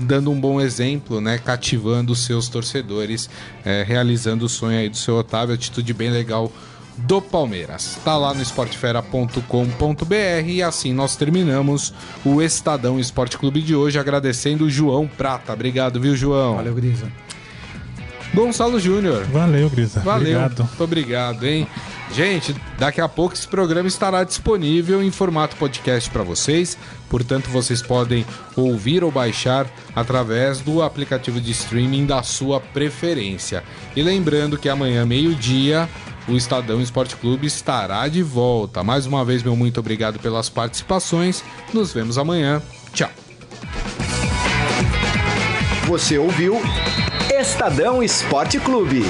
[0.00, 1.38] dando um bom exemplo, né?
[1.38, 3.28] Cativando os seus torcedores,
[3.64, 6.52] é, realizando o sonho aí do seu Otávio, atitude bem legal
[6.98, 7.98] do Palmeiras.
[8.04, 10.14] Tá lá no esportefera.com.br
[10.46, 11.94] e assim nós terminamos
[12.24, 15.52] o Estadão Esporte Clube de hoje, agradecendo o João Prata.
[15.52, 16.56] Obrigado, viu, João?
[16.56, 17.10] Valeu, Grisa.
[18.34, 19.24] Gonçalo Júnior.
[19.24, 20.00] Valeu, Grisa.
[20.00, 20.38] Valeu.
[20.38, 20.64] Obrigado.
[20.64, 21.66] Muito obrigado, hein?
[22.12, 26.76] Gente, daqui a pouco esse programa estará disponível em formato podcast para vocês,
[27.08, 33.62] portanto vocês podem ouvir ou baixar através do aplicativo de streaming da sua preferência.
[33.94, 35.88] E lembrando que amanhã, meio-dia,
[36.28, 38.82] o Estadão Esporte Clube estará de volta.
[38.82, 41.44] Mais uma vez, meu muito obrigado pelas participações.
[41.72, 42.60] Nos vemos amanhã.
[42.92, 43.10] Tchau.
[45.86, 46.60] Você ouviu
[47.32, 49.04] Estadão Esporte Clube.